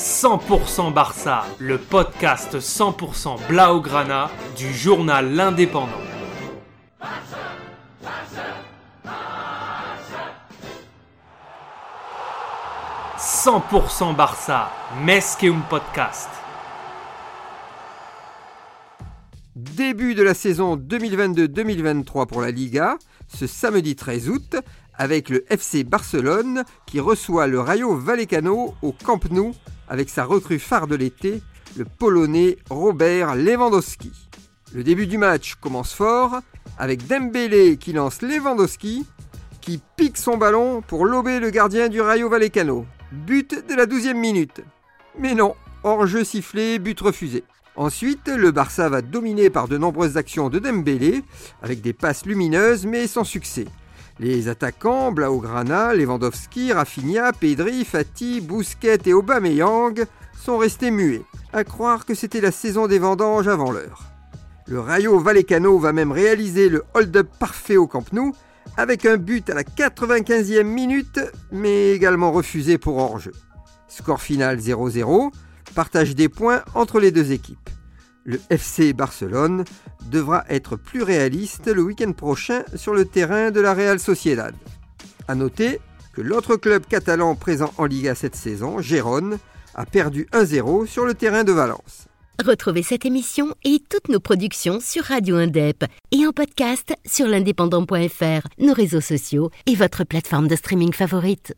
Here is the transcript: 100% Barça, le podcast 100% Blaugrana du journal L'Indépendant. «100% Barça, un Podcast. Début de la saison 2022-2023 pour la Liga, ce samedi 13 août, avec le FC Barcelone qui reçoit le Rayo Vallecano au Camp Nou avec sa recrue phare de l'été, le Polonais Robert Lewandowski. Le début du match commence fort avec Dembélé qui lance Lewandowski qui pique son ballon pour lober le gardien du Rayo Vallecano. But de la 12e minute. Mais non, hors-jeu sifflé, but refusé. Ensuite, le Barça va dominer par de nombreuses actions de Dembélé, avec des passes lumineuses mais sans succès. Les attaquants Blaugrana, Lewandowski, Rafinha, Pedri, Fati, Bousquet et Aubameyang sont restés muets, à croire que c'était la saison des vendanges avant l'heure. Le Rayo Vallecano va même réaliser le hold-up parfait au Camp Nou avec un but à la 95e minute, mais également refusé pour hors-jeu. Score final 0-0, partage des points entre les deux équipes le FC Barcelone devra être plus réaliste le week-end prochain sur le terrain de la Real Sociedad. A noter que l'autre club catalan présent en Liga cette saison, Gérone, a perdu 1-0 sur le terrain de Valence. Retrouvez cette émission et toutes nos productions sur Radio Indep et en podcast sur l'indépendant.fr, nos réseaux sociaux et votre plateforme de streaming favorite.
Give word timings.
100% 0.00 0.94
Barça, 0.94 1.44
le 1.58 1.76
podcast 1.76 2.58
100% 2.58 3.36
Blaugrana 3.48 4.30
du 4.56 4.72
journal 4.72 5.34
L'Indépendant. 5.34 5.90
«100% 13.18 14.16
Barça, 14.16 14.70
un 15.06 15.60
Podcast. 15.68 16.30
Début 19.56 20.14
de 20.14 20.22
la 20.22 20.34
saison 20.34 20.76
2022-2023 20.76 22.26
pour 22.26 22.40
la 22.40 22.52
Liga, 22.52 22.98
ce 23.26 23.48
samedi 23.48 23.96
13 23.96 24.28
août, 24.28 24.56
avec 24.94 25.28
le 25.28 25.44
FC 25.52 25.82
Barcelone 25.82 26.62
qui 26.86 27.00
reçoit 27.00 27.48
le 27.48 27.58
Rayo 27.58 27.96
Vallecano 27.96 28.74
au 28.80 28.92
Camp 28.92 29.28
Nou 29.32 29.52
avec 29.88 30.08
sa 30.08 30.24
recrue 30.24 30.60
phare 30.60 30.86
de 30.86 30.94
l'été, 30.94 31.42
le 31.76 31.84
Polonais 31.84 32.58
Robert 32.70 33.34
Lewandowski. 33.34 34.12
Le 34.72 34.84
début 34.84 35.08
du 35.08 35.18
match 35.18 35.56
commence 35.56 35.94
fort 35.94 36.42
avec 36.78 37.08
Dembélé 37.08 37.76
qui 37.76 37.92
lance 37.92 38.22
Lewandowski 38.22 39.04
qui 39.60 39.80
pique 39.96 40.16
son 40.16 40.36
ballon 40.36 40.80
pour 40.80 41.06
lober 41.06 41.40
le 41.40 41.50
gardien 41.50 41.88
du 41.88 42.00
Rayo 42.00 42.28
Vallecano. 42.28 42.86
But 43.10 43.66
de 43.68 43.74
la 43.74 43.86
12e 43.86 44.14
minute. 44.14 44.62
Mais 45.18 45.34
non, 45.34 45.56
hors-jeu 45.82 46.22
sifflé, 46.22 46.78
but 46.78 47.00
refusé. 47.00 47.42
Ensuite, 47.80 48.28
le 48.28 48.50
Barça 48.50 48.90
va 48.90 49.00
dominer 49.00 49.48
par 49.48 49.66
de 49.66 49.78
nombreuses 49.78 50.18
actions 50.18 50.50
de 50.50 50.58
Dembélé, 50.58 51.24
avec 51.62 51.80
des 51.80 51.94
passes 51.94 52.26
lumineuses 52.26 52.84
mais 52.84 53.06
sans 53.06 53.24
succès. 53.24 53.64
Les 54.18 54.48
attaquants 54.48 55.12
Blaugrana, 55.12 55.94
Lewandowski, 55.94 56.74
Rafinha, 56.74 57.32
Pedri, 57.32 57.86
Fati, 57.86 58.42
Bousquet 58.42 58.98
et 59.06 59.14
Aubameyang 59.14 60.04
sont 60.38 60.58
restés 60.58 60.90
muets, 60.90 61.22
à 61.54 61.64
croire 61.64 62.04
que 62.04 62.12
c'était 62.12 62.42
la 62.42 62.52
saison 62.52 62.86
des 62.86 62.98
vendanges 62.98 63.48
avant 63.48 63.70
l'heure. 63.70 64.02
Le 64.66 64.78
Rayo 64.78 65.18
Vallecano 65.18 65.78
va 65.78 65.94
même 65.94 66.12
réaliser 66.12 66.68
le 66.68 66.84
hold-up 66.92 67.28
parfait 67.38 67.78
au 67.78 67.86
Camp 67.86 68.12
Nou 68.12 68.34
avec 68.76 69.06
un 69.06 69.16
but 69.16 69.48
à 69.48 69.54
la 69.54 69.62
95e 69.62 70.64
minute, 70.64 71.18
mais 71.50 71.92
également 71.92 72.30
refusé 72.30 72.76
pour 72.76 72.98
hors-jeu. 72.98 73.32
Score 73.88 74.20
final 74.20 74.58
0-0, 74.58 75.32
partage 75.74 76.14
des 76.14 76.28
points 76.28 76.60
entre 76.74 77.00
les 77.00 77.10
deux 77.10 77.32
équipes 77.32 77.69
le 78.30 78.40
FC 78.48 78.92
Barcelone 78.92 79.64
devra 80.08 80.44
être 80.48 80.76
plus 80.76 81.02
réaliste 81.02 81.66
le 81.66 81.82
week-end 81.82 82.12
prochain 82.12 82.62
sur 82.76 82.94
le 82.94 83.04
terrain 83.04 83.50
de 83.50 83.60
la 83.60 83.74
Real 83.74 83.98
Sociedad. 83.98 84.54
A 85.26 85.34
noter 85.34 85.80
que 86.12 86.20
l'autre 86.20 86.56
club 86.56 86.84
catalan 86.88 87.34
présent 87.34 87.72
en 87.76 87.86
Liga 87.86 88.14
cette 88.14 88.36
saison, 88.36 88.80
Gérone, 88.80 89.38
a 89.74 89.84
perdu 89.84 90.28
1-0 90.32 90.86
sur 90.86 91.04
le 91.04 91.14
terrain 91.14 91.42
de 91.42 91.52
Valence. 91.52 92.06
Retrouvez 92.44 92.82
cette 92.82 93.04
émission 93.04 93.54
et 93.64 93.82
toutes 93.90 94.08
nos 94.08 94.20
productions 94.20 94.78
sur 94.80 95.04
Radio 95.04 95.36
Indep 95.36 95.84
et 96.12 96.24
en 96.24 96.32
podcast 96.32 96.94
sur 97.04 97.26
l'indépendant.fr, 97.26 98.46
nos 98.58 98.72
réseaux 98.72 99.00
sociaux 99.00 99.50
et 99.66 99.74
votre 99.74 100.04
plateforme 100.04 100.48
de 100.48 100.56
streaming 100.56 100.92
favorite. 100.92 101.54